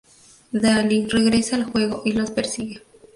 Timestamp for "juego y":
1.65-2.13